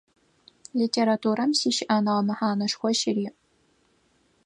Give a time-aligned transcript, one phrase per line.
[0.79, 3.35] Литературэм сищыӏэныгъэ мэхьанэшхо щыриӏ.